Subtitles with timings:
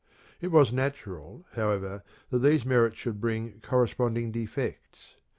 [0.41, 2.01] It was natural, however,
[2.31, 5.15] that these merits should bring corresponding defects.